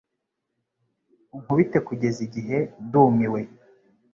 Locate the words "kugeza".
1.87-2.19